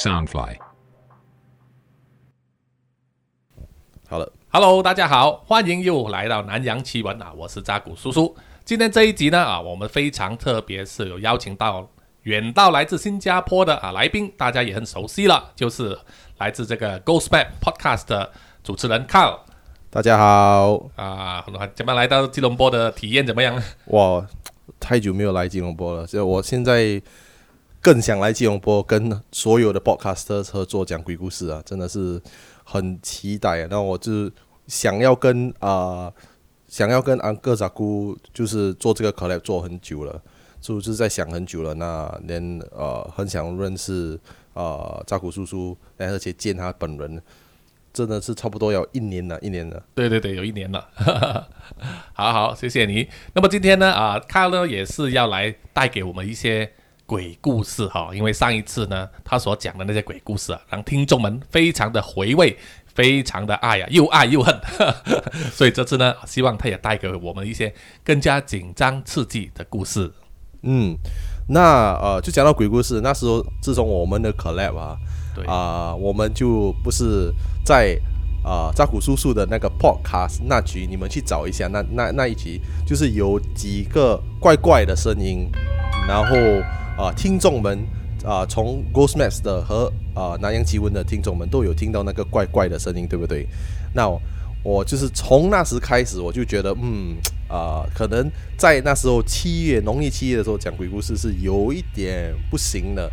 [0.00, 0.56] Soundfly。
[4.08, 8.34] 好了，Hello，大家好，欢迎又来到南洋奇闻啊，我是扎古叔叔。
[8.64, 11.86] 今天这一集呢啊，我们非常特别，是有邀请到
[12.22, 15.98] 远道来自新加坡的啊来宾，大家也很熟悉了，就是
[16.38, 18.32] 来自这个 Ghost Map Podcast 的
[18.64, 19.40] 主持人 Carl。
[19.90, 21.44] 大家好啊，
[21.74, 23.62] 怎么来到吉隆坡的体验怎么样？
[23.88, 24.26] 哇，
[24.80, 27.02] 太久没有来吉隆坡了，所以我现在
[27.80, 32.20] 更想来吉隆坡，跟所有的 Podcaster 合作讲鬼故事啊，真的是
[32.64, 33.68] 很期待啊。
[33.70, 34.30] 那我就
[34.66, 36.12] 想要跟啊，
[36.68, 40.20] 想要跟安哥扎姑就是做这个 collab 做很久了，
[40.60, 41.72] 就是在想很久了。
[41.74, 44.18] 那连呃，很想认识
[44.52, 47.22] 啊扎古叔叔，而且见他本人。
[47.92, 49.82] 真的是差不多要一年了，一年了。
[49.96, 50.86] 对对对，有一年了。
[52.14, 53.08] 好好，谢谢你。
[53.34, 56.72] 那么今天呢，啊，卡呢也是要来带给我们一些
[57.10, 58.10] 鬼故事哈。
[58.14, 62.56] 因为上一次呢，他所讲的那些鬼故事啊，让听众们非常的回味，
[62.94, 64.56] 非常的爱呀，又爱又恨。
[65.50, 70.08] 所以这次呢，希望他也带给我们一些更加紧张刺激的故事。
[70.62, 70.96] 嗯，
[71.48, 74.96] 那呃，就讲到鬼故事，那时候自从我们的 collab 啊。
[75.46, 77.32] 啊，我们就不是
[77.64, 77.98] 在
[78.44, 85.48] 啊扎古叔叔的那个 podcast 那集，你们去找一下，那那那一集就是有几个怪怪的声音，
[86.06, 86.36] 然后
[87.00, 87.78] 啊听众们
[88.22, 93.46] 啊从 Ghost Maps 的和啊南洋奇闻的听众们都有听到那个怪怪的声音，对不对？
[93.94, 94.06] 那
[94.62, 97.16] 我就是从那时开始，我就觉得嗯
[97.48, 103.10] 啊，可能在那时候七月农历七月的时候讲鬼故事是有一点不行的。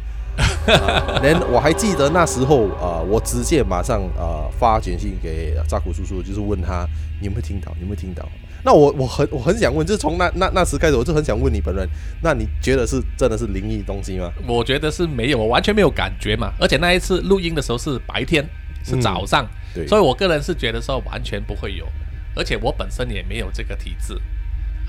[1.24, 6.86] 连我还记得那时候啊，我直接马上啊发简讯给扎古叔叔，就是问他
[7.22, 8.28] 你有没有听到，有没有听到？
[8.64, 11.88] 那我我很我很想问，就是从那那那时开始，我就很想问你本人，
[12.22, 14.32] 那你觉得是真的是灵异东西吗？
[14.48, 16.52] 我觉得是没有，我完全没有感觉嘛。
[16.60, 18.48] 而且那一次录音的时候是白天，
[18.84, 21.88] 是早上，对，所以我个人是觉得说完全不会有，
[22.36, 24.14] 而且我本身也没有这个体质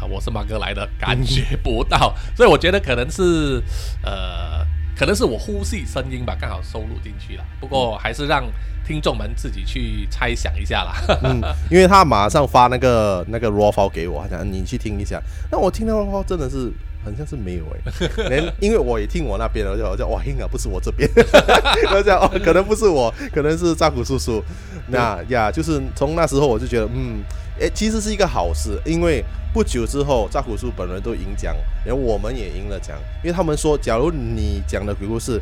[0.01, 3.63] 啊，我是马哥来的，感觉不到，所以我觉得可能是
[4.03, 4.67] 呃。
[4.99, 7.45] 可能是我呼吸声音吧，刚好收录进去了。
[7.61, 8.45] 不过还是让
[8.85, 11.19] 听众们自己去猜想一下啦。
[11.23, 15.23] 嗯， 因为他马上发那个那个 raw file 给我，他讲你去听一下。
[15.53, 16.73] 那我听到 raw 真的是
[17.05, 21.09] 好像是没有哎， 连因为我也听我那边了，就我就哇，应该不是我这边。
[21.95, 24.43] 我讲哦，可能不是我，可能是扎古叔叔。
[24.89, 27.23] 那呀，就是从那时候我就觉得，嗯，
[27.61, 29.25] 哎，其实是一个好事，因为。
[29.51, 35.41] 不久之后，扎古叔本人都赢奖，然后我们也赢了奖，因为他们说，假如你讲的鬼故事，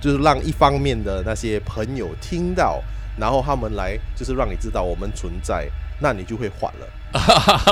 [0.00, 2.80] 就是让一方面的那些朋友听到，
[3.18, 5.68] 然后他们来，就是让你知道我们存在，
[6.00, 6.86] 那你就会缓了。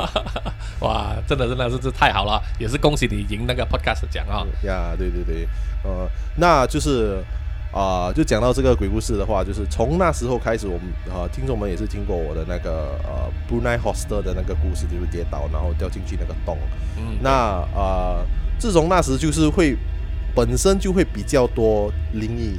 [0.81, 4.45] 哇，真的真的是这太好了，也是恭喜你赢那个 podcast 奖啊！
[4.65, 5.49] 呀，对对对，
[5.85, 7.25] 呃，那就是。
[7.73, 16.59] 啊，就讲到这个鬼故事的话，就是从那时候开始，我们啊听众们也是听过我的那个呃 Brunei Hostel 的那个故事，就是跌倒然后掉进去那个洞。
[16.97, 18.27] 嗯，那啊，
[18.59, 19.77] 自从那时就是会
[20.35, 22.59] 本身就会比较多灵异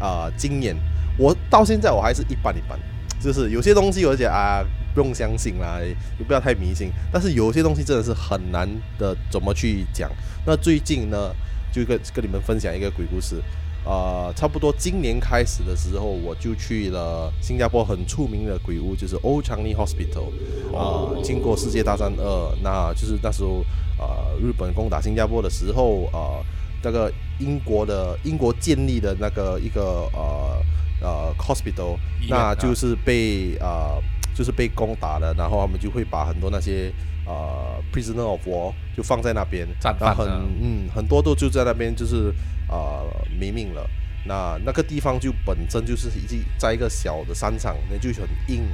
[0.00, 0.76] 啊经验。
[1.18, 2.78] 我到现在我还是一般一般，
[3.20, 5.80] 就是有些东西有些啊不用相信啦，
[6.16, 6.92] 也不要太迷信。
[7.12, 10.08] 但是有些东西真的是很难的怎么去讲。
[10.46, 11.34] 那最近呢，
[11.72, 13.42] 就跟跟你们分享一个鬼故事。
[13.84, 20.32] 呃，差不多今年开始的时候，我就去了新加坡很出名的鬼屋，就是 Old Changi Hospital。
[20.74, 23.62] 啊，经过世界大战二，那就是那时候
[23.98, 26.42] 呃，日本攻打新加坡的时候，呃，
[26.82, 30.62] 那个英国的英国建立的那个一个呃
[31.02, 34.00] 呃 hospital，那就是被啊
[34.34, 36.90] 就是被攻打了，然后他们就会把很多那些
[37.26, 39.68] 呃 prisoner of war 就放在那边，
[40.00, 42.32] 然后很嗯很多都就在那边就是。
[42.74, 43.04] 啊，
[43.38, 43.88] 没命了。
[44.26, 48.66] 那那个地方就本身就是已经在一个小的商场，那就很硬。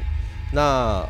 [0.52, 0.62] 那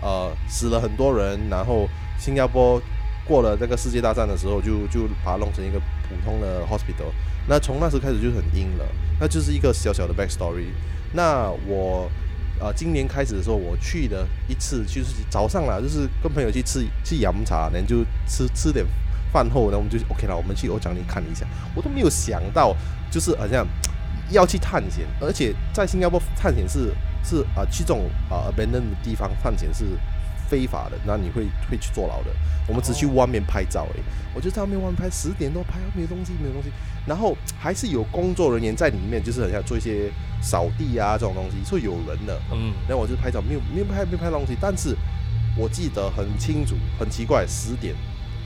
[0.02, 1.38] 呃，死了很多人。
[1.48, 2.80] 然后新加坡
[3.24, 7.12] 过了那个世界大战的时候，就就把它弄成一个普通的 hospital。
[7.46, 8.84] 那从那时开始就很硬了。
[9.20, 10.68] 那就是一个小小的 back story。
[11.12, 12.10] 那我
[12.58, 18.86] 呃，今年开始的时候，我去了一次，就是早上啦，就是跟朋友去吃去饮茶，然后就吃吃点。
[19.32, 20.36] 饭后呢，我们就 OK 了。
[20.36, 22.74] 我们去欧奖里看一下，我都没有想到，
[23.10, 23.66] 就是好像
[24.30, 26.94] 要去探险，而且在新加坡探险是
[27.24, 29.84] 是啊，去这种啊 abandoned 的地方探险是
[30.48, 32.30] 非法的，那你会会去坐牢的。
[32.66, 36.70] 我们只去外面拍照诶，我就在外面外面拍，十点多拍，没有东西，没有东西。
[37.06, 40.10] 然后还是有工作人员在里面，就是很像做一些
[40.40, 42.40] 扫地啊这种东西，所以有人的。
[42.52, 44.96] 嗯，然后我就拍照，没有没有拍没有拍东西，但是
[45.56, 47.94] 我记得很清楚，很奇怪，十点。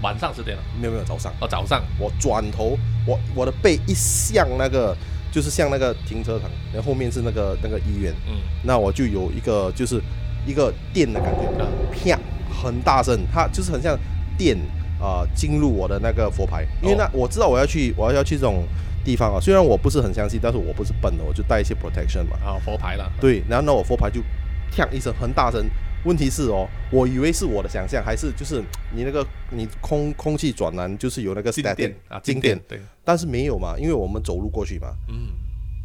[0.04, 1.32] 晚上十点了，没有没有早上。
[1.40, 4.94] 哦早上，我转头，我我的背一向那个
[5.32, 9.98] 就是像那个停车场，然后后面是那个那个医院，嗯，那我就有一个就是
[10.46, 11.48] 一个电的感觉，
[11.90, 12.18] 啪，
[12.62, 13.98] 很大声，它就是很像
[14.36, 14.54] 电
[15.00, 18.64] 啊、进入我的那个佛牌，因为那我知道我要去我要去这种
[19.02, 24.20] 地方啊，虽然我不是很相信，但是我不是笨的，我就带一些 protection 嘛，啊佛牌了，对，然后呢我佛牌就
[24.70, 25.64] 啪一声很大声，
[26.04, 28.62] 问题是哦，我以为是我的想象，还是就是
[28.94, 35.28] 你那个你空空气转蓝就是有那个静电啊，静电，对，但是没有嘛，因为我们走路过去嘛，嗯，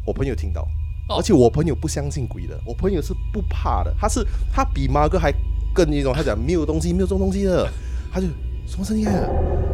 [0.06, 0.62] 我朋友听到，
[1.08, 1.16] 哦。
[1.16, 5.32] 而且我朋友不相信鬼的，我朋友是不怕的，他是他比马哥还
[5.74, 7.66] 更那种，他讲没有东西，没有这种东西的，
[8.12, 8.26] 他就
[8.66, 9.12] 什么声音啊？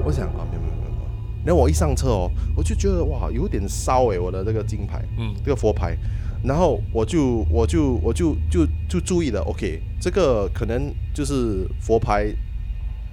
[0.04, 1.44] 我想啊，没有没有没有没有。
[1.44, 5.96] 然后我一上车哦，我就觉得哇，有点烧诶，我的这个金牌，嗯，这个佛牌，
[6.42, 12.26] 然后我就我就我就就就注意了，OK，这个可能就是佛牌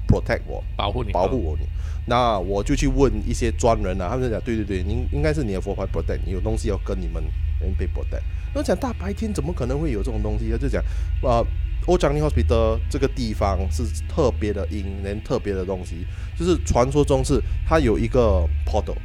[0.07, 1.65] protect 我，保护你，保护我你。
[2.05, 7.23] 那我就去问一些专人啊，他们就讲对对对，您应该是你的佛牌 protect，你有东西要跟你们
[7.59, 8.23] 人被 protect。
[8.53, 10.49] 那我讲大白天怎么可能会有这种东西？
[10.49, 10.83] 他就讲
[11.21, 11.45] 呃。
[11.85, 16.07] Old Changi Hospital 这个地方是特别的阴，连特别的东西，
[16.39, 18.95] 就是传说中是它有一个 portal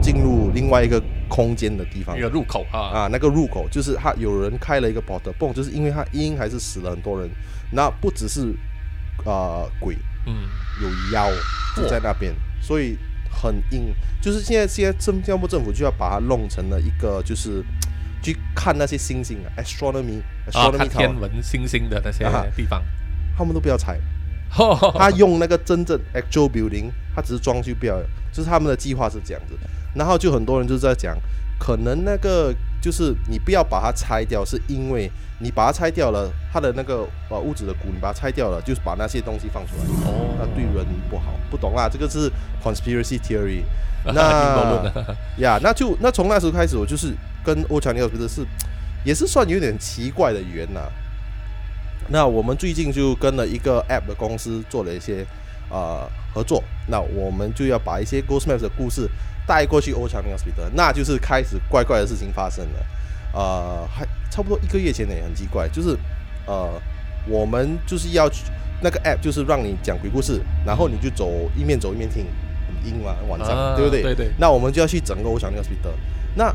[0.00, 2.16] 进入另外一个空间的地方。
[2.16, 7.30] 一个入口啊，啊，那个入口就是他有人开了一个 portal，不，就是因为他阴还是死了很多人，
[7.70, 8.54] 那不只是
[9.24, 9.96] 呃鬼，
[10.26, 10.34] 嗯，
[10.82, 11.30] 有妖
[11.76, 12.96] 就在那边，所以
[13.30, 13.94] 很阴。
[14.20, 17.62] 就是现在现在政新加坡政府就要把它弄成了一个，就是
[18.22, 22.82] 去看那些星星啊，astronomy 啊，astronomy 天文星星的那些啊地方，
[23.36, 23.98] 他们都不要踩，
[24.96, 27.96] 他用那个真正 actual building，他只是装修不要，
[28.32, 29.54] 就是他们的计划是这样子。
[29.94, 31.16] 然后就很多人就在讲，
[31.58, 42.30] 可能那个就是你不要把它拆掉，是因为你把它拆掉了，它的那个呃屋子的骨你把它拆掉了，就是把那些东西放出来，哦那对人不好，不懂啦，这个是
[42.62, 43.62] conspiracy theory。
[44.06, 48.44] 那论的， 呀，那就那从那时候开始，我就是跟欧强尼奥觉得是
[49.02, 50.80] 也是算有点奇怪的缘呐、
[52.08, 55.24] 那我们最近就跟了一个 App 的公司做了一些
[55.70, 59.08] 呃合作，那我们就要把一些 Ghost Maps 的故事
[59.46, 62.86] 带过去欧强尼奥 Hospital，那就是开始怪怪的事情发生了。
[63.32, 65.96] 呃，还差不多一个月前呢，也很奇怪，就是
[66.46, 66.70] 呃，
[67.28, 68.44] 我们就是要去
[68.80, 72.24] 那个 App，就是让你讲鬼故事，然后你就走一面走一面听，
[72.66, 74.02] 很阴嘛，晚上、啊对不对？
[74.02, 75.94] 对对那我们就要去整个欧强尼奥 Hospital。
[76.36, 76.54] 那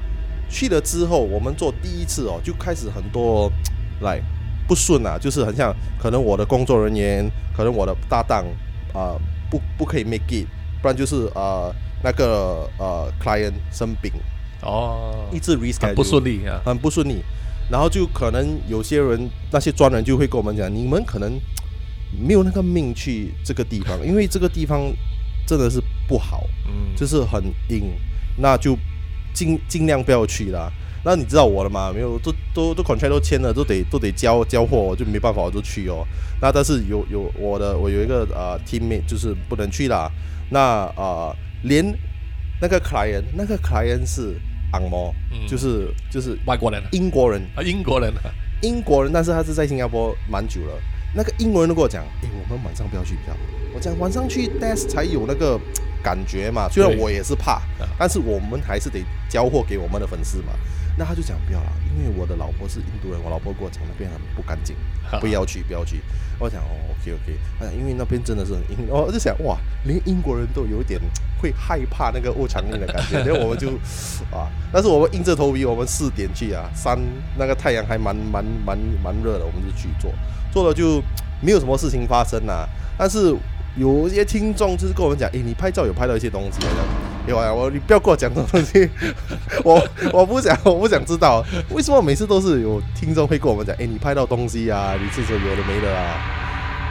[0.50, 3.51] 去了之后，我们做第一次哦，就开始很多
[4.01, 4.21] 来
[4.67, 8.45] 不顺啊，就是很像可能我的工作人员，可能我的搭档
[9.00, 9.16] 啊、
[9.50, 10.46] 不不可以 make it，
[10.81, 11.74] 不然就是呃
[12.04, 14.12] 那个呃 client 生病，
[14.62, 17.24] 哦，一直很不顺利啊，很不顺利，
[17.72, 21.40] 然后就可能有些人那些专人就会跟我们讲，你们可能
[22.19, 24.92] 没有那个命去这个地方，因为这个地方
[25.48, 26.44] 真的是不好。
[26.68, 27.92] 嗯，就是很硬，
[28.38, 28.78] 那就
[29.34, 30.72] 尽尽量不要去啦。
[31.04, 31.92] 那你知道我了嘛？
[31.94, 36.06] 没有，都都都 contract 都签了，都得都得交交货，我就没办法，我就去哦。
[36.42, 40.12] 那但是有有我的我有一个呃 teammate 就是不能去啦。
[40.50, 41.86] 那呃连
[42.62, 44.36] 那个 client 那个 client 是
[44.74, 48.30] 昂摩，嗯就是就是外国人英国人，啊，英国人啊，
[48.62, 50.74] 英国人，但是他是在新加坡蛮久了。
[51.16, 53.40] 那个英国人都跟我讲，诶，我们晚上不要去比较好。
[53.74, 55.60] 我讲晚上去 desk 才有那个
[56.04, 56.68] 感觉嘛。
[56.69, 60.53] 虽然我也是怕啊，但是我们还是得交货给我们的粉丝嘛。
[60.98, 64.75] 那他就讲不要了，因为我的老婆是印度人，我老婆跟我讲那边很不干净，
[65.19, 66.01] 不要去，不要去。
[66.39, 71.00] 我讲哦，OK OK，他讲因为那边真的是很阴，哦我就想哇，连英国人都有点
[71.41, 73.69] 会害怕那个欧强力的感觉， 然后我们就
[74.31, 76.98] 啊，但是我们硬着头皮，我们四点去啊，三
[77.38, 80.12] 那个太阳还蛮蛮蛮蛮热的，我们就去做，
[80.51, 81.03] 做了就
[81.41, 82.67] 没有什么事情发生啦、
[82.98, 83.36] 但是
[83.75, 86.60] 有一些听众就是跟我们讲，诶，你拍照有拍到一些东西，
[87.29, 88.89] 有啊，我你不要跟我讲这种东西，
[89.63, 89.81] 我
[90.12, 96.36] 我不想我不想知道，为什么每次都是有听众会跟我们讲，哎，你拍到东西啊，你这是有的没的啊。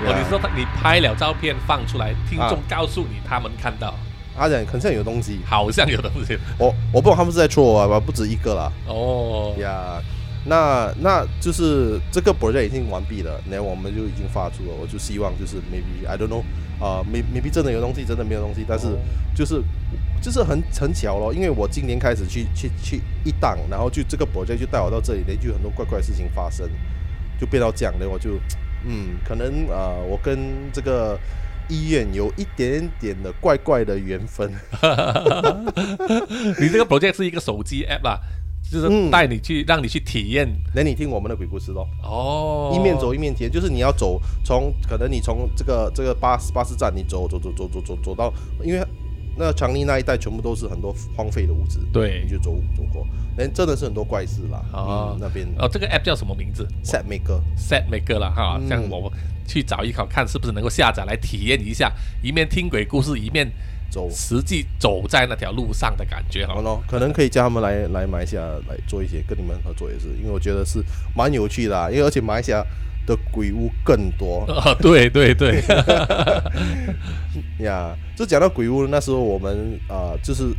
[0.07, 2.59] 哦，你说他你拍了照片放出来，听众啊。
[2.71, 3.93] 告诉你他们看到，
[4.37, 6.39] 他讲很像有东西，好像有东西。
[6.57, 8.73] 我我不懂他们是在戳我啊，不止一个啦。
[8.87, 10.01] 哦，呀，
[10.49, 14.71] 那那就是这个 project 已经完毕了，那我们就已经发出了。
[14.81, 16.43] 我就希望就是 maybe I don't know，
[16.83, 18.99] 啊、maybe 真的有东西，真的没有东西，但是哦
[19.35, 19.63] 就是
[20.21, 26.69] 就是很很巧咯，因为我今年开始去去去一档，然后就这个 project 就带我到这里，那就很多怪怪的事情发生，
[27.39, 28.31] 就变到这样的，我就
[28.87, 30.39] 嗯，可能呃，我跟
[30.73, 31.19] 这个。
[31.71, 34.51] 医院有一点点的怪怪的缘分，
[36.59, 38.19] 你这个 project 是一个手机 app 啦，
[38.71, 39.11] 就是嗯。
[39.11, 40.49] 带你去让你去体验。
[40.75, 41.89] 那你听我们的鬼故事咯。
[42.03, 48.33] 哦，一面走一面体验，就是你要走从可能你从这个这个巴士巴士站你走走走走走走走到，
[48.63, 48.87] 因为
[49.37, 52.23] 那长宁那一带全部都是很多荒废的屋子，对。
[52.25, 53.07] 你就走走过，
[53.39, 54.65] 哎，真的是很多怪事啦。
[54.73, 55.13] 哦。
[55.15, 55.47] 嗯那边。
[55.59, 58.69] 哦，这个 app 叫什么名字？Set Maker，？Set Maker 了哈，嗯。
[58.69, 59.13] 这样我
[59.47, 61.91] 去找一考看是不是能够下载来体验一下，
[62.23, 63.51] 一面听鬼故事，一面
[63.91, 66.55] 走，实际走在那条路上的感觉哈。
[66.55, 70.83] 好咯，可能可以叫他们来来马来西亚来做一些跟你们合作也是，因为我觉得是
[71.15, 72.63] 蛮有趣的、啊，因为而且马来西亚
[73.07, 75.63] 的鬼屋更多哦， 对对对，
[77.65, 77.97] 呀。
[78.17, 80.53] 就讲到鬼屋，那时候我们啊、呃就是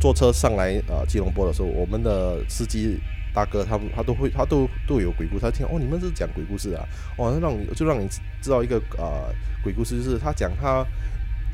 [0.00, 2.98] 坐车上来啊、呃吉隆坡的时候，我们的司机
[3.32, 6.84] 大哥他们他都会他都都有鬼故事，他听哦你们是讲鬼故事啊，
[7.16, 8.08] 哦那让你就让你
[8.42, 10.84] 知道一个啊、呃鬼故事，就是他讲他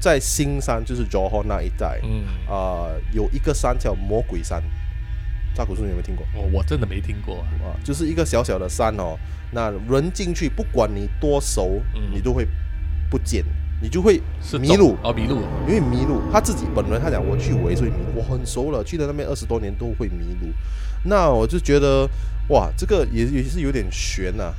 [0.07, 4.63] 在新山就是 Johor 那一带嗯，啊、有一个山叫魔鬼山，
[5.53, 6.25] 扎古树你有没有听过？
[6.37, 7.39] 哦我真的没听过。
[7.65, 9.19] 啊，就是一个小小的山哦，
[9.51, 12.47] 那人进去，不管你多熟，嗯你都会
[13.11, 13.45] 不见，
[13.83, 16.23] 你就会是迷路，哦，迷路，因为迷路。
[16.33, 20.53] 他自己本人他讲，我去我也是会迷路，我很熟了，去了那边二十多年都会迷路。
[21.03, 22.09] 那我就觉得
[22.51, 24.55] 哇，这个也也是有点悬呐、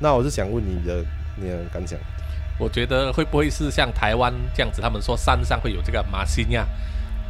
[0.00, 1.04] 那我是想问你的
[1.36, 1.98] 你的感想，
[2.58, 4.80] 我觉得会不会是像台湾这样子？
[4.80, 6.66] 他们说山上会有这个马西亚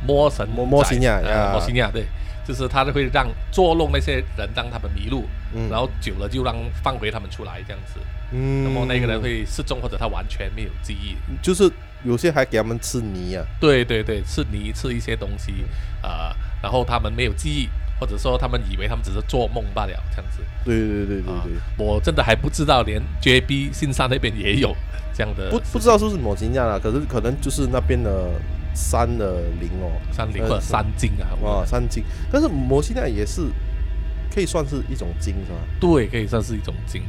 [0.06, 2.04] 魔神摸摸西亚仔呀呃，摸西亚对，
[2.46, 7.98] 就是他会让捉弄那些人，让他们迷路，嗯然后久了就让放回他们出来这样子。
[8.32, 11.16] 嗯那么那个人会失踪，或者他完全没有记忆。
[11.42, 11.70] 就是
[12.04, 15.64] 有些还给他们吃泥啊，对对对，吃泥吃一些东西，
[16.02, 17.68] 呃，然后他们没有记忆，
[17.98, 20.42] 或者说他们以为他们只是做梦罢了，这样子。
[20.64, 24.74] 对对对对啊对，我真的还不知道，连 JB 新山那边也有
[25.14, 28.30] 这样的不不知道是不是某金亚啦，可是可能就是那边的
[28.74, 31.30] 山的灵哦，山灵或者山精啊。
[31.42, 33.42] 哇，三精，但是摩西纳也是
[34.34, 35.58] 可以算是一种精是吧？
[35.80, 37.02] 对，可以算是一种精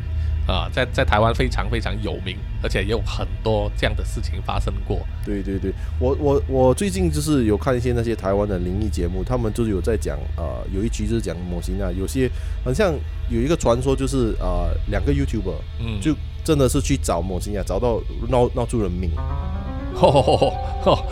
[0.47, 5.05] 啊，在在台湾非常非常有名，而且也有很多这样的事情发生过。
[5.25, 12.29] 对对对，我我我最近就是有看一些那些台湾的灵异节目，他们就是有在讲呃，有一集就是讲摩西纳，有些
[12.63, 12.93] 好像
[13.29, 19.11] 有一个传说就是呃，两个 YouTuber 嗯，就真的是去找摩西纳，找到闹闹出人命。
[19.93, 21.05] 吼吼吼吼，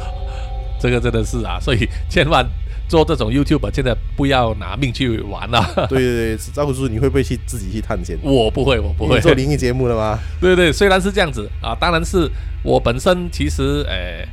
[0.80, 2.48] 这个真的是啊，所以千万
[2.88, 5.66] 做这种 YouTube 现在不要拿命去玩啊！
[5.90, 8.18] 对对对，赵虎叔，你会不会去自己去探险？
[8.22, 10.20] 我不会，我不会做灵异节目的吗？
[10.40, 12.30] 对对，虽然是这样子啊，当然是
[12.64, 14.28] 我本身其实呃，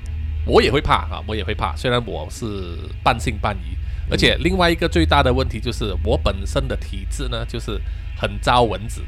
[0.47, 1.75] 我也会怕啊，我也会怕。
[1.76, 3.76] 虽然我是半信半疑，
[4.11, 7.80] 而且另外一个最大的问题就是我本身的体质呢，就是
[8.16, 9.00] 很招蚊子。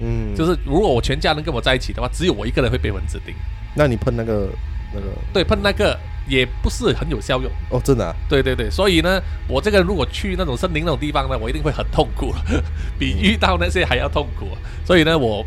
[0.00, 3.34] 嗯，就是如果我全家人跟我在一起的话，只有我一个人会被蚊子叮。
[3.74, 4.48] 那你喷那个
[4.92, 5.96] 那个对，喷那个
[6.28, 7.50] 也不是很有效用。
[7.70, 8.14] 哦，真的啊？
[8.28, 12.34] 对对对，所以呢，我这个人如果去那种森林那种地方呢，我一定会很痛苦，
[12.98, 14.48] 比遇到那些还要痛苦。
[14.84, 15.44] 所以呢，我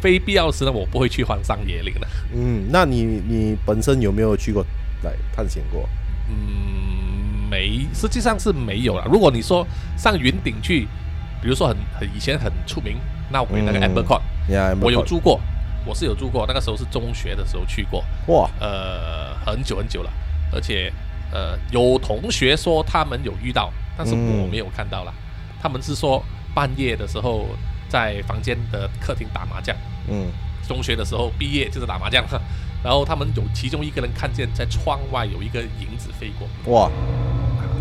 [0.00, 2.06] 非必要时呢，我不会去荒山野岭的。
[2.34, 4.64] 嗯，那你你本身有没有去过
[5.02, 5.88] 来探险过？
[6.28, 9.04] 嗯，没，实际上是没有了。
[9.10, 9.66] 如果你说
[9.96, 10.86] 上云顶去，
[11.42, 12.96] 比如说很很以前很出名
[13.30, 14.20] 那我那个嗯 Amber Court，、
[14.52, 15.40] 呀，我有住过，
[15.84, 20.10] 我是有住过，那个时候是中学的时候去过，哇，呃，很久很久了，
[20.52, 20.92] 而且
[21.32, 24.42] 呃，有同学说他们有遇到，但是嗯。
[24.42, 25.12] 我没有看到啦。
[25.60, 26.22] 他们是说
[26.54, 27.46] 半夜的时候
[27.88, 29.76] 在房间的客厅打麻将，
[30.08, 30.30] 嗯。
[30.68, 32.24] 中学的时候毕业就是打麻将，
[32.84, 36.90] 然后他们有其中一个人看见在窗外有一个影子飞过，哇，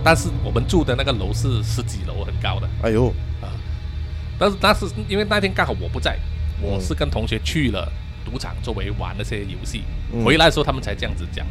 [0.03, 2.67] 但是我们住的那个楼是十几楼，很高的。
[2.81, 3.13] 哎呦。
[3.41, 3.49] 啊，
[4.39, 6.17] 但是那是因为那天刚好我不在，
[6.61, 7.91] 我嗯是跟同学去了
[8.23, 11.45] 赌场周围玩那些游戏，嗯回来的时候他们才这样子讲，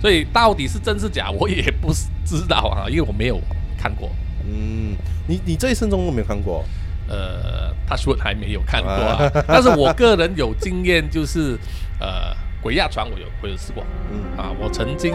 [0.00, 3.40] 所以到底是真是假，我也不是知道啊，因为我没有
[3.78, 4.10] 看过。
[4.44, 4.96] 嗯，
[5.26, 6.64] 你你这一生中都没有看过？
[7.10, 11.58] 呃，他说还没有看过啊啊，但是我个人有经验，就是
[11.98, 15.14] 呃，鬼压床我有我有试过嗯啊，我曾经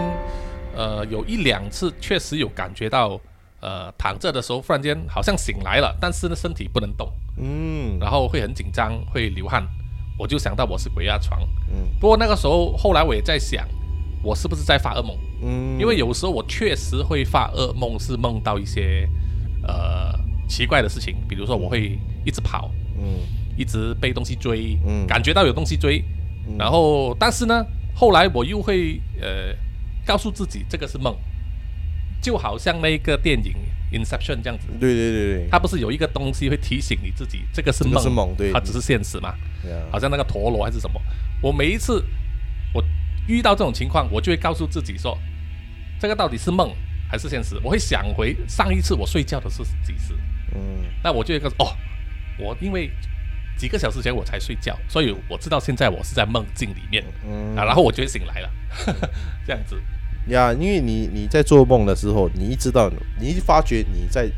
[0.75, 3.19] 呃有一两次确实有感觉到，
[3.59, 7.97] 呃，躺着的时候忽然间好像醒来了，但是呢身体不能动，嗯。
[7.99, 9.67] 然后会很紧张，会流汗，
[10.17, 11.39] 我就想到我是鬼压床。
[11.69, 11.87] 嗯。
[11.99, 13.67] 不过那个时候后来我也在想，
[14.21, 15.17] 我是不是在发噩梦？
[15.41, 19.07] 嗯，因为有时候我确实会发噩梦，是梦到一些
[19.67, 23.19] 呃奇怪的事情，比如说我会一直跑，嗯。
[23.55, 25.05] 一直被东西追，嗯。
[25.05, 26.03] 感觉到有东西追，
[26.47, 26.57] 嗯。
[26.57, 27.63] 然后但是呢，
[27.93, 29.55] 后来我又会呃
[30.05, 31.15] 告诉自己这个是梦，
[32.19, 33.51] 就好像那个电影
[33.93, 38.51] 《Inception》这样子，对对对对，它不是有一个东西会提醒你自己这个是这个梦，是梦对。
[38.51, 39.29] 它只是现实嘛，
[39.69, 41.00] 呀好像那个陀螺还是什么。
[41.41, 42.03] 我每一次
[42.73, 42.83] 我
[43.27, 45.17] 遇到这种情况，我就会告诉自己说，
[46.00, 46.73] 这个到底是梦
[47.09, 47.59] 还是现实？
[47.63, 50.13] 我会想回上一次我睡觉的是几时，
[50.55, 50.62] 嗯。
[51.03, 51.77] 那我就会告诉哦，
[52.39, 52.89] 我因为
[53.57, 57.03] 几个小时前我才睡觉，所以我知道现在我是在梦境里面。
[57.25, 57.55] 嗯。
[57.55, 58.50] 啊，然后我就会醒来了，
[59.45, 59.79] 这样子。
[60.27, 62.89] 呀，因为你你在做梦的时候，你一知道，
[63.19, 64.29] 你一发觉你在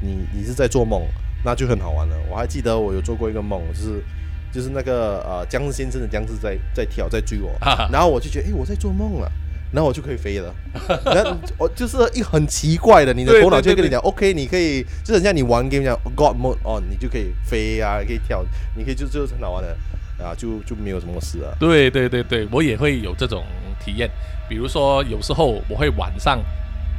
[0.00, 1.02] 你你是在做梦，
[1.44, 2.16] 那就很好玩了。
[2.30, 4.02] 我还记得我有做过一个梦，就是
[4.52, 7.50] 就是那个呃僵尸先生的僵尸在在跳在追我，
[7.92, 9.30] 然后我就觉得诶，我在做梦了，
[9.72, 10.54] 然后我就可以飞了。
[11.04, 18.44] 然后我就是一很奇怪的，你的头脑就会跟你讲，OK，你可以就很像你玩 game 讲 God mode 哦，你就可以飞啊，可以跳，
[18.76, 19.76] 你可以就就是很好玩的
[20.18, 21.52] 啊，就就没有什么事啊。
[21.58, 23.44] 对对对对，我也会有这种
[23.84, 24.10] 体验。
[24.48, 26.38] 比如说，有时候我会晚上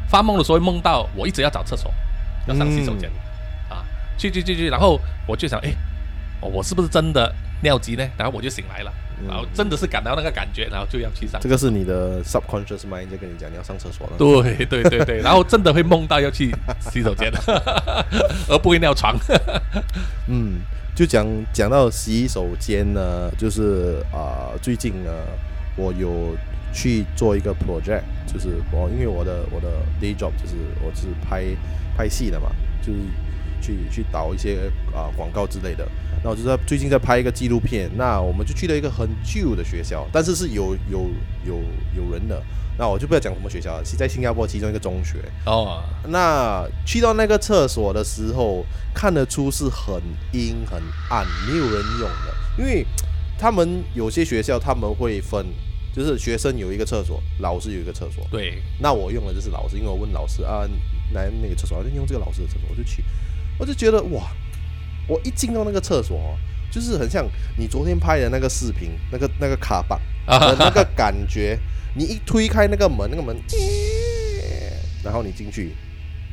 [0.09, 1.93] 发梦的时候会梦到我一直要找厕所，
[2.47, 3.09] 要上洗手间、
[3.69, 3.85] 啊，
[4.17, 5.69] 去去去去，然后我就想，哎，
[6.41, 8.07] 哦我是不是真的尿急呢？
[8.17, 8.91] 然后我就醒来了，
[9.27, 11.47] 然后真的是感到那个感觉，然后就要去上这。
[11.47, 14.13] 个是你的 subconscious mind 在跟你讲你要上厕所了。
[14.17, 16.51] 对对对对，然后真的会梦到要去
[16.91, 17.31] 洗手间，
[18.49, 19.15] 而不会尿床。
[20.27, 20.61] 嗯，
[20.95, 25.11] 就讲讲到洗手间呢，就是啊、最近呢，
[25.75, 26.33] 我有
[26.73, 29.67] 去做一个 project，就是我因为我的我的
[29.99, 31.43] day job 就是我是拍
[31.97, 32.49] 拍戏的嘛，
[32.81, 32.99] 就是
[33.61, 35.85] 去去导一些啊、广告之类的。
[36.23, 41.09] 那我就在最近在拍一个纪录片，那我们就去了一个很旧的学校，但是是有有
[41.45, 41.59] 有
[41.93, 42.41] 有人的。
[42.77, 45.17] 那我就不要讲什么学校了，是在新加坡其中一个中学。
[45.45, 50.01] 哦，那去到那个厕所的时候，看得出是很
[50.33, 52.35] 阴很暗，没有人用的。
[52.57, 52.85] 因为
[53.39, 55.45] 他们有些学校他们会分，
[55.93, 58.27] 就是学生有一个厕所，老师有一个厕所。
[58.29, 60.67] 对，那我用的就是老师，因为我问老师啊，
[61.13, 63.03] 来那个厕所，就用这个老师的厕所，我就去，
[63.57, 64.23] 我就觉得哇，
[65.07, 66.35] 我一进到那个厕所哦，
[66.69, 67.25] 就是很像
[67.57, 71.57] 你昨天拍的那个视频，那个那个卡板的 那个感觉。
[71.97, 73.35] 你一推开那个门，那个门，
[75.01, 75.71] 然后你进去，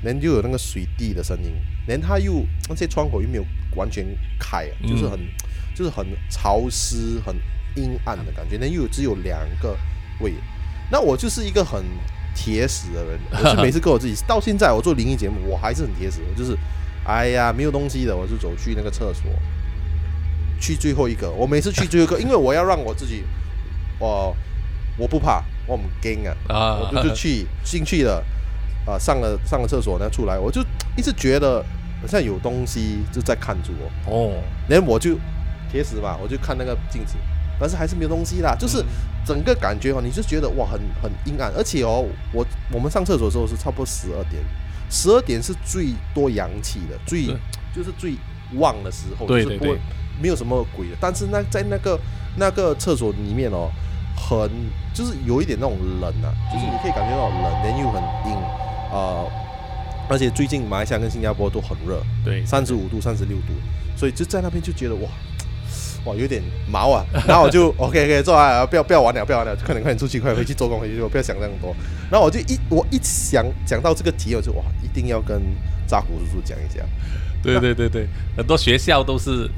[0.03, 1.53] 人就有那个水滴的声音，
[1.87, 3.45] 连它又那些窗口又没有
[3.77, 4.05] 完全
[4.41, 5.21] 开，啊就是很、
[5.75, 7.37] 就是很潮湿、很
[7.77, 9.79] 阴暗的感觉，那又只有两个
[10.21, 10.35] 位。
[10.91, 11.85] 那我就是一个很
[12.35, 16.59] 铁死的人， 我是每次跟我自己，到现在我做灵异节目，我还是很铁死，我就是，
[17.07, 19.31] 哎呀，没有东西的，我就走去那个厕所，
[20.61, 21.31] 去最后一个。
[21.31, 23.23] 我每次去最后一个，因为我要让我自己，
[24.01, 24.37] 我
[25.03, 26.79] 我不怕，我很惊啊，啊。
[26.79, 28.25] 我就就去进去了，
[28.87, 30.63] 啊、上了上了厕所呢出来，我就
[30.97, 31.61] 一直觉得
[32.01, 34.33] 好像有东西就在看着我，哦，
[34.69, 35.19] 然后我就
[35.69, 37.17] 铁死嘛，我就看那个镜子，
[37.59, 38.85] 但是还是没有东西啦，就是
[39.27, 44.41] 整个感觉哦，你就觉得哇很很阴暗，而且哦，我我们上厕所的时候是差不多十二点，
[44.89, 47.37] 十二点是最多阳气的，最对。
[47.75, 48.15] 就是最
[48.57, 49.79] 旺的时候，对对就是不会
[50.21, 51.99] 没有什么鬼的，但是那在那个
[52.37, 53.71] 那个厕所里面哦，
[54.23, 54.51] 很
[54.95, 58.37] 就是有一点那种冷啊，就是你可以感觉到冷，人又很硬
[58.93, 59.25] 啊、
[60.09, 63.55] 而且最近马来西亚跟新加坡都很热，对，三十五度、三十六度，
[63.97, 65.09] 所以就在那边就觉得哇
[66.05, 71.75] 哇有点毛啊， 然后我就 OK OK 做啊，不要不要玩了，不要玩了，快点快点出去，快点回去做工回去，不要想那么多。
[72.11, 75.41] 然后我就一我一想讲到这个题，我就哇一定要跟
[75.87, 76.85] 扎古叔叔讲一下。
[77.43, 78.07] 对对对对，
[78.37, 79.51] 很多学校都是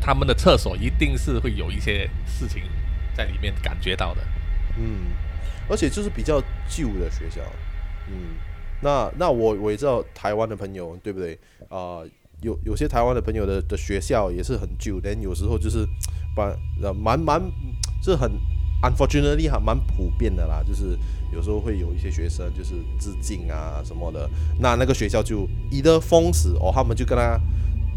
[0.00, 2.62] 他们的厕所一定是会有一些事情
[3.16, 4.22] 在里面感觉到的。
[4.78, 5.12] 嗯，
[5.68, 7.40] 而且就是比较旧的学校，
[8.08, 8.36] 嗯，
[8.80, 11.38] 那那我我也知道台湾的朋友，对不对？
[11.68, 12.00] 啊、
[12.40, 15.86] 有有些台湾的朋友的的学校也是很旧，但有时候就是
[16.34, 17.40] 把呃蛮蛮
[18.02, 18.30] 是很
[18.82, 20.98] unfortunately 还蛮普遍的啦，就是
[21.32, 27.38] 有时候会有一些学生就是致敬啊什么的，那那个学校就一的封死哦，他们就跟他。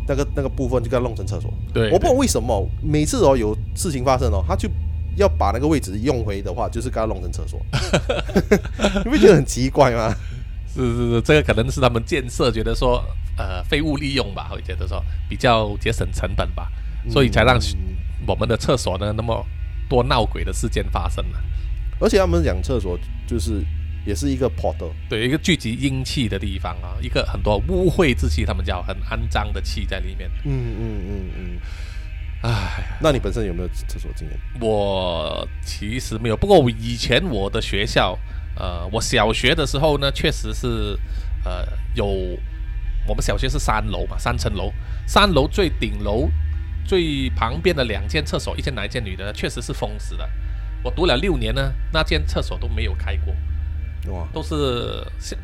[0.08, 4.70] 那个那个部分就给他弄成厕所，对，我不知道为什么每次哦有事情发生哦，他就
[5.16, 7.66] 要把那个位置用回的话，就是给它弄成厕所，
[9.04, 10.14] 你不觉得很奇怪吗？
[10.74, 13.02] 是是是，这个可能是他们建设觉得说，
[13.38, 16.70] 呃，废物利用吧，会觉得说比较节省成本吧，
[17.10, 17.96] 所以才让嗯
[18.28, 19.46] 我们的厕所呢那么
[19.88, 21.40] 多闹鬼的事件发生了。
[22.02, 23.64] 而且他们讲厕所就是
[24.06, 30.30] 也是一个 portal，对，一个聚集阴气的地方啊，一个很多污秽之气，他们叫很肮脏的气在里面。
[30.44, 31.60] 嗯嗯嗯嗯。
[32.46, 34.40] 唉，那你本身有没有厕所经验？
[34.62, 38.16] 我其实没有，不过我以前我的学校，
[38.56, 40.96] 呃，我小学的时候呢，确实是，
[41.44, 42.06] 呃，有
[43.08, 44.72] 我们小学是三楼嘛，三层楼，
[45.08, 46.30] 三楼最顶楼
[46.86, 50.30] 最旁边的两间厕所，一间男一间女的，确实是封死的。
[50.84, 53.34] 我读了六年呢，那间厕所都没有开过，
[54.14, 55.36] 哇，都是是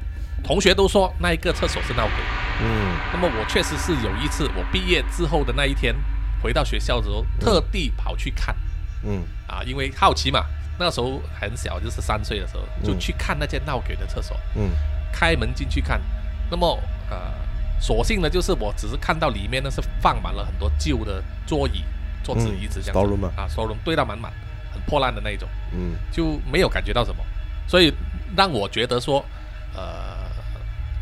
[0.44, 2.16] 同学都说那一个厕所是闹鬼。
[2.64, 5.96] 嗯那么我确实是有一次，我毕业之后的那一天，
[6.42, 8.56] 回到学校的时候，特地跑去看。
[9.04, 9.24] 嗯。
[9.48, 10.46] 啊，因为好奇嘛，
[10.80, 14.72] 那时候很小，就是三岁的时候，就去看那间闹鬼的厕所，嗯。
[15.12, 16.02] 开门进去看，
[16.50, 17.18] 那么呃，
[17.82, 21.84] 所幸呢，就是我只是看到里面呢是放满了很多旧的桌椅、
[22.24, 24.32] 桌子、嗯椅子这样啊，收容堆到满满，
[24.74, 25.96] 很破烂的那一种，嗯。
[26.12, 27.22] 就没有感觉到什么，
[27.68, 27.94] 所以
[28.38, 29.24] 让我觉得说，
[29.76, 30.21] 呃，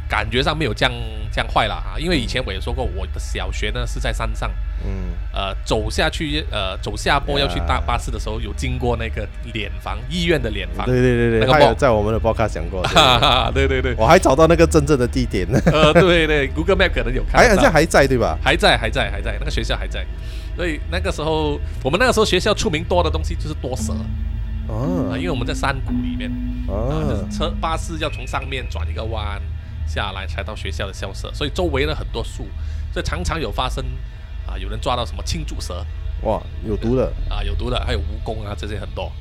[0.09, 0.91] 感觉上没有这样
[1.31, 1.93] 这样坏了啊。
[1.99, 4.51] 因为以前我也说过，我的小学呢是在山上，
[4.83, 15.49] 嗯，呃，走下去，呃，走下坡要去搭巴士的时候，有经过那个脸房医院的脸房，对对对对，那有在我们的 podcast 讲过， 对哈哈，对对对，我还找到那个真正的地点。
[15.51, 18.37] 呢， 呃，对对，Google Map 可能有看还好像还在对吧？
[18.43, 20.05] 还在，还在，还在，那个学校还在。
[20.55, 23.93] 所以那个时候，我们那个时候学校出名多的东西就是多蛇。
[24.67, 26.29] 啊，啊因为我们在山谷里面
[26.67, 29.41] 啊，就是啊，车巴士要从上面转一个弯
[29.89, 32.47] 下来才到学校的校舍，所以周围呢很多树，
[32.93, 33.83] 所以常常有发生
[34.45, 35.83] 啊，有人抓到什么青竹蛇。
[36.21, 39.11] 哇，有毒的，啊，有毒的，还有蜈蚣啊，这些很多。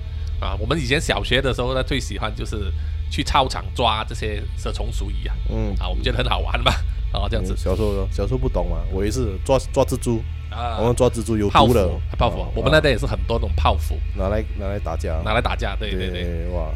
[0.41, 0.55] 啊。
[0.61, 2.73] 我们以前小学的时候呢，最喜欢就是
[3.11, 6.73] 去操场抓这些蛇虫鼠蚁啊，嗯，啊，我们觉得很好玩嘛，
[7.13, 7.57] 啊，这样子。
[7.57, 10.79] 小时候小时候不懂嘛，我也是抓抓蜘蛛，啊。
[10.81, 13.97] 我，们抓蜘蛛有泡毒的，，泡芙啊，我们那边也是很多那种泡芙。
[14.17, 16.11] 拿来拿来打架，拿来打架，对对。
[16.11, 16.69] 对，哇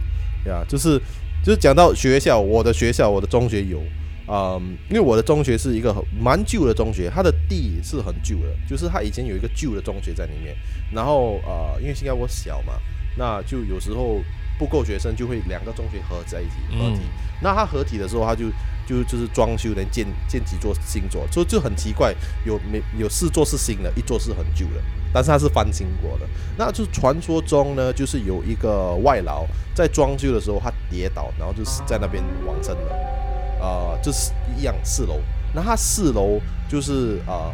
[0.46, 1.00] 呀，就是
[1.42, 3.82] 就是讲到学校，我的学校，我的中学有，
[4.28, 10.56] 嗯，因为我的中学是一个很蛮旧的中学，它的地是很旧的，就是它以前有一个旧的中学在里面，
[10.92, 12.74] 然后呃，因为新加坡小嘛，
[13.16, 14.20] 那就有时候
[14.58, 17.32] 不够学生，就会两个中学合在一起合体，嗯。
[17.42, 18.44] 那它合体的时候，它就
[18.92, 26.26] 就就是装修能建建几座新座，就就很奇怪，有没有四座是新的，一座是很旧的，但是它是翻新过的。
[26.58, 32.94] 那就传说中呢，就是有一个外劳在装修的时候他跌倒，然后就是在那边往生了，
[33.60, 35.18] 呃，就是一样四楼。
[35.54, 37.50] 那他四楼就是呃，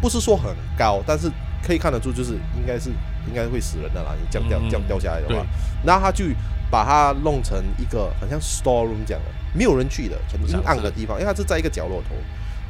[0.00, 1.30] 不是说很高，但是
[1.62, 2.90] 可以看得出就是应该是
[3.28, 5.46] 应该会死人的啦，你这样掉嗯这样掉下来的话对，
[5.84, 6.24] 然后他就
[6.70, 12.14] 把它弄成一个很像 store room 这样的，没有人去的，很阴暗的地方，因为它是在一个角落头。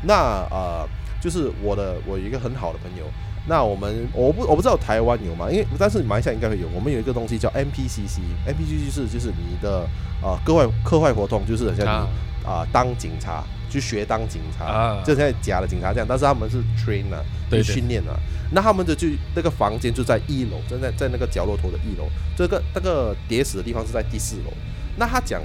[0.03, 0.89] 那呃，
[1.21, 3.05] 就是我的我有一个很好的朋友，
[3.49, 5.51] 那我们我不我不知道台湾有吗？
[5.51, 6.69] 因为但是马来西亚应该会有。
[6.73, 9.89] 我们有一个东西叫 NPCC，NPCC 是就是你的
[10.23, 12.07] 呃课外课外活动，就是很像你啊
[12.47, 18.19] 啊、当警察，去学当警察，啊就像假的警察这样，但是他们是 train 啊，对训练啊。
[18.51, 24.53] 那他们的就那个房间就在一楼，就在在那个角落头的一楼，这个那个叠死的地方是在第四楼。
[24.97, 25.43] 那他讲，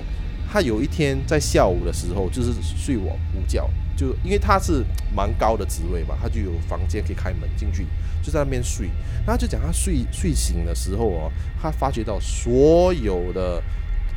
[0.51, 4.83] 他有一天在下午的时候，就是睡我午觉，就因为他是
[5.13, 7.85] 蛮高的职位嘛，他就有房间可以开门进去，
[8.21, 8.89] 就在那边睡。
[9.25, 11.31] 那他就讲他睡睡醒的时候哦，
[11.61, 13.61] 他发觉到所有的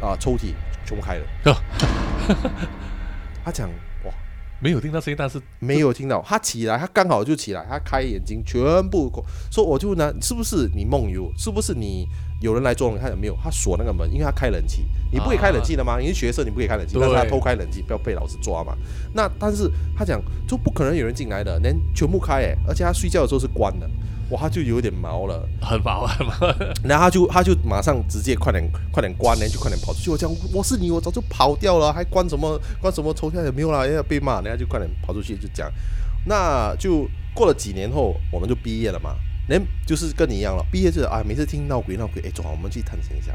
[0.01, 0.53] 啊、抽屉
[0.85, 1.27] 全部开了。
[3.45, 3.75] 他讲哇，
[4.59, 9.13] 没有听到声音，但是没有听到，他起来，他刚好就起来，他开眼睛，全部
[9.51, 12.09] 说，我就问他是不是你梦游，是不是你
[12.41, 12.99] 有人来捉你？
[12.99, 15.99] 他讲没有，他锁那个门，因为他开冷气，你不可以开冷气的吗？
[15.99, 18.75] 你是学生，你不可以开冷气，对但是他偷开冷气，不要被老师抓嘛。
[19.13, 23.87] 那但是他讲就不可能有人进来的，连全部开诶，而且他睡觉的时候是关的，
[24.31, 25.49] 哇，他就有点毛了。
[25.61, 26.33] 很毛很毛，
[26.85, 30.11] 然后他就他就马上直接快点快点关呢，就快点跑出去。
[30.11, 35.71] 我讲我是你，我早就跑掉了，还关什么关什么抽象也没有啦，要被骂，人家就快点跑出去就讲。
[36.27, 39.15] 那就过了几年后，我们就毕业了嘛。
[39.49, 43.33] 连就是跟你一样了，毕业就是啊，每次听闹鬼闹鬼，哎，走啊，我们去探险一下。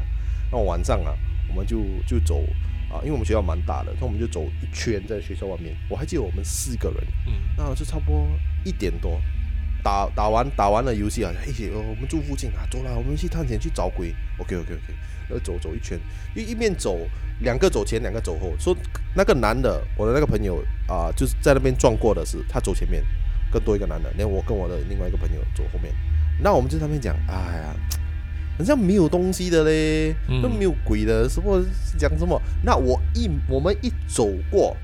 [0.50, 1.14] 那晚上啊，
[1.48, 2.44] 我们就就走
[2.92, 5.74] 啊，因为我们学校蛮大的，那我们就走一圈在学校外面。
[5.88, 8.28] 我还记得我们四个人，嗯，那就差不多
[8.62, 9.18] 一点多，
[9.82, 14.14] 打打完打完了游戏啊，一起哦我们住附近啊，走啦，我们去探险去找鬼。
[14.38, 14.94] OK OK OK，
[15.28, 15.98] 然后走走一圈，
[16.34, 16.98] 一一面走，
[17.40, 18.54] 两个走前，两个走后。
[18.58, 18.76] 说
[19.14, 23.04] 那个男的，我的那个朋友啊、就是在那边撞过的是他走前面，
[23.50, 25.92] 更多一个男的，连我跟我的另外一个朋友走后面。
[26.40, 27.74] 那我们就在那边讲，哎呀。
[28.58, 31.58] 好像没有东西的嘞，嗯都没有鬼的，什么
[31.96, 32.40] 讲什么？
[32.62, 34.76] 那我一我们一走过，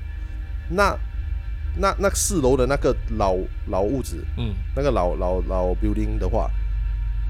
[0.67, 0.97] 那
[1.75, 3.35] 那那四楼的那个老
[3.67, 6.49] 老屋子，嗯，那个老老老 building 的话，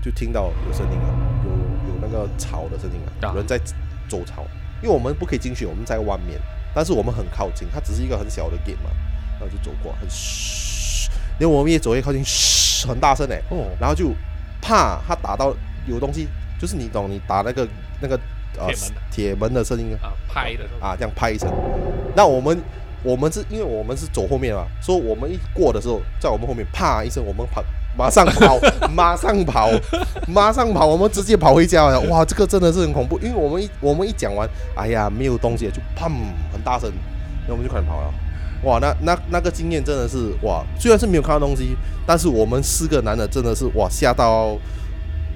[0.02, 3.60] 就听到有声音了，有有那个吵的声音了，啊有人在
[4.08, 4.46] 走吵。
[4.82, 6.40] 因为我们不可以进去，我们在外面，
[6.74, 8.90] 但是我们很靠近，它只是一个很小的 gate 嘛，
[9.38, 14.14] 然后就走过，很嘘，连我们越走越靠近，嘘，很大声哎，哦，然后就
[14.62, 15.54] 怕它打到
[15.86, 17.68] 有东西，就是你懂，你打那个
[18.00, 18.18] 那个
[18.58, 20.08] 呃铁门的铁门的声音啊。
[20.08, 21.52] 啊，拍的啊，这样拍一声。
[22.16, 22.58] 那我们
[23.04, 27.64] 我们是因为我们是走后面嘛，所以我们一过的时候，在我们后面啪一声，我们跑，
[27.98, 28.60] 马上跑，
[28.90, 29.70] 马上跑，
[30.28, 32.00] 马上跑，我们直接跑回家了。
[32.10, 36.10] 哇，这个真的是很恐怖，因为我们一我们一讲完，哎呀，没有东西，就砰
[36.52, 36.92] 很大声，
[37.48, 38.14] 那我们就快点跑了。
[38.64, 44.58] 哇，那那那个经验真的是哇，虽然是没有看到东西，但是我们四个男的真的是哇吓到，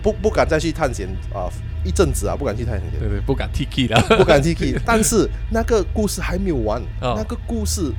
[0.03, 1.49] 不不敢再去探险啊，
[1.83, 2.83] 一阵子啊不敢去探险。
[2.99, 6.81] 对对，不敢 T K 了，不敢 T K， 但是那个故事还没有完。
[7.01, 7.91] 哦那个故事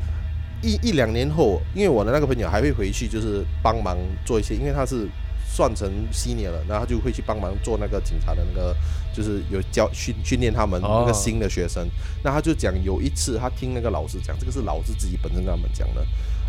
[0.63, 5.09] 一一两年后，因为我的那个朋友还会回去，就是帮忙做一些，因为他是
[5.47, 8.77] 算成 senior 了，然后他就会去帮忙做那个警察的那个，
[9.15, 11.89] 就是有教训训练他们哦那个新的学生。
[12.23, 16.01] 那他就讲有一次他听那个老师讲，这个是老师自己本身跟他们讲的，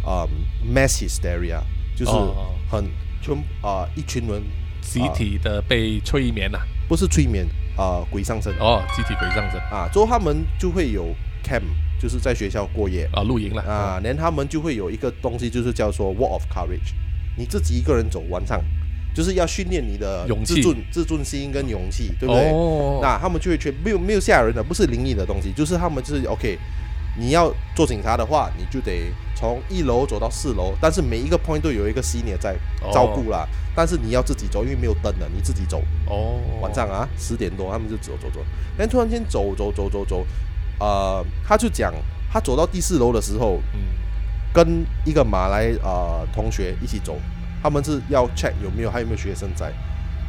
[0.09, 0.27] 啊、
[0.63, 1.59] m a s s hysteria
[1.95, 2.85] 就是哦很
[3.21, 4.41] 全啊、一群人
[4.85, 7.45] 集体的被催眠呐、不是催眠
[7.75, 8.53] 啊、鬼上身。
[8.59, 9.59] 哦，集体鬼上身。
[9.71, 11.07] 啊，之后他们就会有
[11.43, 11.63] camp，
[11.99, 13.09] 就是在学校过夜。
[13.13, 16.93] 啊，露营了啊，连他们就会有一个东西，就是叫做 Walk of Courage，
[17.37, 18.61] 你自己一个人走晚上，
[19.13, 20.55] 就是要训练你的勇气。
[20.55, 22.51] 自尊、自尊心跟勇气，对不对？
[22.51, 26.57] 哦，那他们就会全没有没有吓人的，不是灵异的东西，就是他们就是 OK，
[27.17, 32.55] 你要做警察的话，你就得从一楼走到四楼，但是每一个 point 都有一个 senior 在
[32.93, 35.81] 照顾啦，但是你要自己走，因为没有灯的，你自己走。
[36.07, 38.39] 哦，晚上啊，十点多，他们就走走走，
[38.77, 40.25] 但突然间走走走走走，
[40.79, 41.93] 呃，他就讲，
[42.31, 43.79] 他走到第四楼的时候，嗯，
[44.53, 47.17] 跟一个马来呃同学一起走，
[47.61, 49.71] 他们是要 check 有没有还有没有学生在，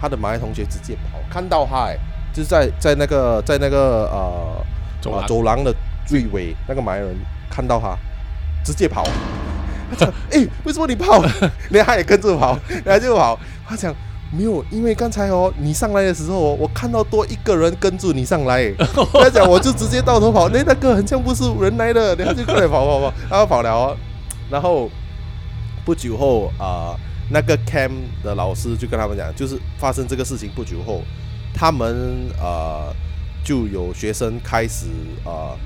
[0.00, 1.98] 他的马来同学直接跑，看到他哎，
[2.32, 4.64] 就是在在那个在那个呃呃
[5.00, 5.26] 走廊。
[5.26, 5.74] 走廊的
[6.06, 7.16] 最尾，那个马来人
[7.50, 7.96] 看到他，
[8.64, 9.04] 直接跑，
[9.90, 11.20] 他讲哎、为什么你跑？
[11.70, 13.94] 然 后他也跟着跑，然后就跑，他讲。
[14.32, 18.68] 没有，因为刚才哦，你上来的时候哦，我看到多一个人跟住你上来，
[19.14, 23.96] 他讲我就直接到头跑，那那个很像不是人来的，然后就过来跑跑跑，然后跑了哦，
[24.50, 24.90] 然后
[25.84, 26.98] 不久后啊、
[27.30, 27.92] 那个 cam
[28.24, 31.02] 的老师就跟他们讲，就是发生这个事情不久后，
[31.54, 32.92] 他们呃
[33.44, 34.86] 就有学生开始
[35.24, 35.56] 呃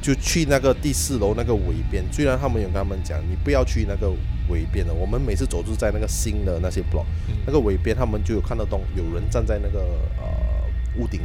[0.00, 4.10] 就去那个第四楼那个尾边，虽然他们有跟他们讲，你不要去那个
[4.48, 7.36] 尾边的，我们每次走就是在那个新的那些 block，、嗯。
[7.46, 9.80] 那个尾边他们就有看得懂有人站在那个
[10.18, 10.24] 呃
[10.98, 11.20] 屋顶。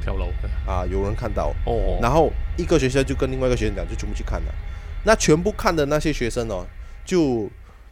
[0.00, 0.26] 跳楼。
[0.66, 4.52] 啊、有人看到，哦，然后一个学校就跟另外一个学生讲，就全部去看了。
[5.04, 6.66] 那全部看的那些学生哦，
[7.04, 7.48] 就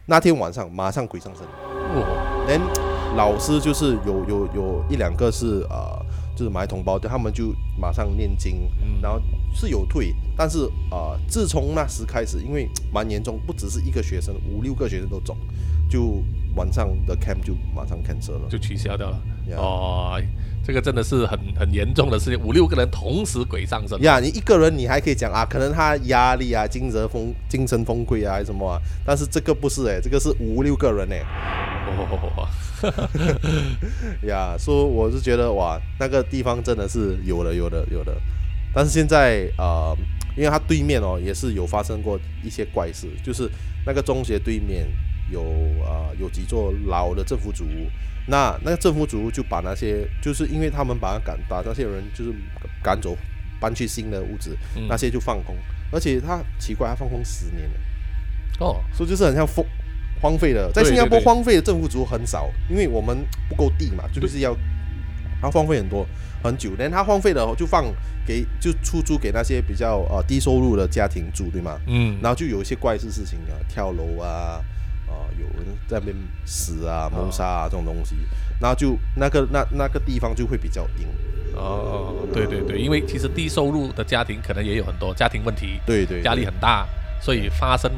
[0.06, 1.44] 那天晚上马上鬼上身。
[1.44, 2.60] 哦，连
[3.16, 5.99] 老师就是有有有一两个是呃，
[6.40, 9.20] 就是马来同胞，他们就马上念经，嗯然后
[9.52, 15.36] 是有退，但是呃，自从那时开始，因为蛮严重，不只是一个学生，五六个学生都中，
[15.86, 16.24] 就
[16.54, 18.48] 晚上的 camp 就马上 cancel 了。
[18.48, 19.20] 就取消掉了。
[19.46, 20.18] Yeah 哦，
[20.62, 24.00] 这个真的是很很严重的事情，五六个人同时鬼上身。
[24.02, 31.24] 呀你一个人你还可以讲啊，可能他压力啊、精神崩、精神崩溃啊，还是什么啊，但是这个不是诶，这个是五六个人诶。
[31.88, 32.46] 哦，
[34.26, 38.16] 呀，说我是觉得哇，那个地方真的是有的，有的，有的。
[38.72, 39.96] 但是现在呃，
[40.36, 43.50] 因为它对面哦也是有发生过一些怪事，就是
[43.84, 44.86] 那个中学对面
[45.30, 45.42] 有
[45.84, 47.90] 呃有几座老的政府主屋，
[48.26, 52.34] 那那个政府主屋就把那些就是因为他们把他赶把那些人就是
[52.82, 53.16] 赶走，
[53.60, 54.86] 搬去新的屋子，嗯。
[54.88, 55.56] 那些就放空，
[55.92, 57.74] 而且他奇怪，他放空十年了。
[58.60, 59.64] 哦，所以就是很像荒
[60.20, 64.54] 荒废的，在新加坡荒废的政府族很少，因为我们不够地嘛，就是要
[65.40, 66.06] 它荒废很多
[66.42, 67.86] 很久，连他荒废了就放
[68.26, 71.80] 给就出租给那些比较呃低收入的家庭住，对吗？
[71.86, 74.64] 嗯，然后就有一些怪事事情啊，跳楼啊，啊、
[75.38, 78.16] 有人在那边死啊、谋杀啊这种东西，
[78.60, 81.06] 然后就那个那那个地方就会比较阴，
[81.54, 86.86] 哦，对对对，因为其实低收入的家庭可能也有很多家庭问题，对对，压力很大，
[87.20, 87.90] 所以发生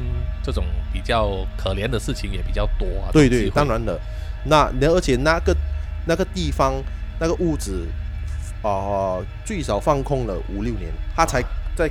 [0.43, 3.09] 这种比较可怜的事情也比较多啊。
[3.11, 3.99] 对对，当然了。
[4.45, 5.55] 那那而且那个
[6.05, 6.73] 那个地方
[7.19, 7.87] 那个屋子，
[8.61, 11.41] 啊、最少放空了五六年，他才
[11.75, 11.89] 在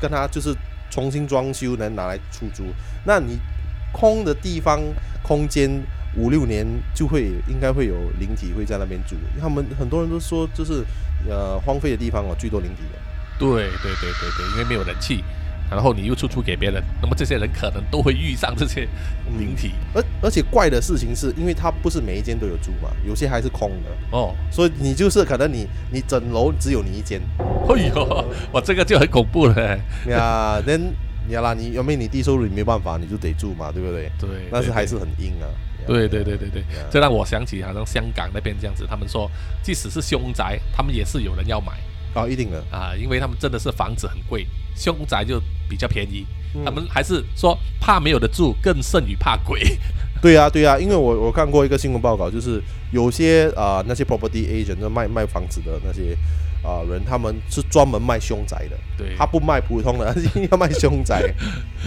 [0.00, 0.54] 跟他就是
[0.90, 2.64] 重新装修，能拿来出租。
[3.06, 3.38] 那你
[3.94, 4.82] 空的地方
[5.22, 5.70] 空间
[6.16, 9.14] 五六年，就会应该会有灵体会在那边住。
[9.40, 10.84] 他们很多人都说，就是
[11.28, 12.98] 呃荒废的地方哦，最多灵体的。
[13.38, 15.24] 对对对对对，因为没有人气，
[15.70, 18.88] 然后你又出租给别人，那么这些人可能都会遇上这些
[19.38, 19.72] 灵体。
[19.92, 23.90] 而而且怪的事情是，因为它不是每一间都有住嘛，有些还是空的。
[24.16, 27.20] 哦，所以你就是可能你你整楼只有你一间
[27.68, 29.78] 哎呦，我这个就很恐怖了。
[30.06, 30.78] 呀，那
[31.28, 34.10] 呀啦，你因为你低收入你没办法，你就得住嘛，对不对？
[34.18, 35.48] 对，但是还是很硬啊。
[35.86, 39.30] 对对对对对这让我想起好像香港那边这样子，他们说
[39.62, 41.72] 即使是凶宅，他们也是有人要买
[42.14, 42.64] 哦，一定的。
[42.70, 46.26] 啊，因为他们真的是房子很贵，凶宅就比较便宜。
[46.54, 49.78] 嗯他们还是说怕没有的住，更胜于怕鬼。
[50.24, 52.58] 对啊，对啊，因为我我看过一个新闻报告，就是
[52.90, 56.16] 有些啊、呃那些 property agent 就卖卖房子的那些
[56.62, 61.22] 啊、人，他们是专门卖凶宅的，对，他不卖普通的，他一定要卖凶宅。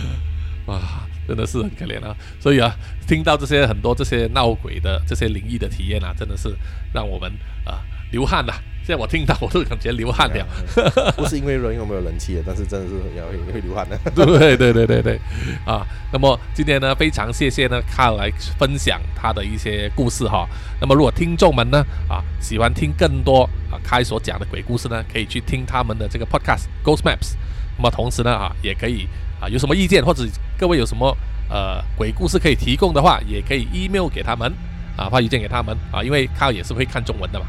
[0.68, 0.80] 哇，
[1.28, 2.16] 真的是很可怜啊！
[2.40, 2.76] 所以啊，
[3.08, 6.56] 听到这些很多这些闹鬼的这些灵异的体验啊，真的是
[6.94, 7.32] 让我们
[7.66, 8.54] 啊流汗啊。
[8.86, 10.48] 现在我听到我都感觉流汗了。
[11.18, 14.00] 不是因为热，因为没有人气，但是真的是会会流汗的。
[14.16, 15.20] 对对对对对，
[15.66, 20.48] 啊，那么今天呢，非常谢谢呢，卡来分享他的一些故事哈。
[20.80, 27.36] 那么如果听众们呢，啊，喜欢听更多啊开所讲的鬼故事呢，可以去听他们的这个 podcast Ghost Maps。
[27.76, 29.06] 那么同时呢，啊，也可以
[29.42, 30.24] 啊，有什么意见或者
[30.58, 31.14] 各位有什么
[31.50, 34.50] 呃鬼故事可以提供的话，也可以 email 给他们
[34.96, 37.46] 啊，发邮件给他们啊，因为卡也是会看中文的嘛。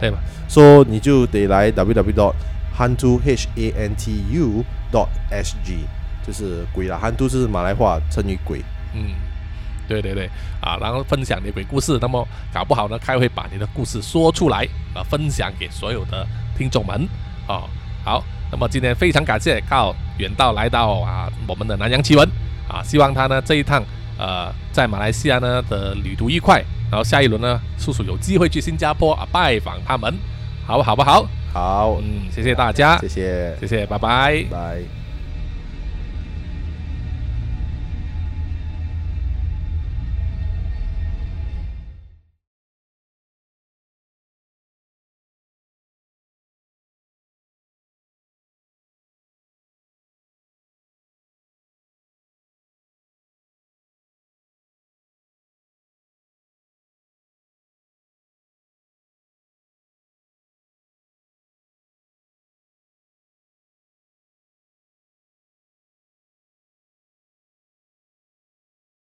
[0.00, 0.18] 对吧？
[0.48, 2.34] 说你就得来 www dot
[2.76, 5.78] hantu h a n t u dot s g，
[6.26, 8.62] 就是鬼啦，hantu 是马来话成语鬼。
[8.94, 9.10] 嗯，
[9.88, 10.30] 对对对，
[10.60, 17.06] 啊，然后分享你鬼故事，那么搞不好呢，开会把你的故事说出来啊，分享给所有的听众们
[17.46, 17.64] 啊。
[18.04, 22.26] 好，那么今天非常感谢靠远道来到啊我们的南洋奇闻
[22.68, 23.82] 啊，希望他呢这一趟
[24.16, 26.64] 呃在马来西亚呢的旅途愉快。
[26.90, 30.12] 然后下一轮呢，叔叔有机会去新加坡啊拜访他们，
[30.66, 31.26] 好不好不好？
[31.52, 34.97] 好，嗯，谢谢大家，谢谢，谢谢，拜拜，拜。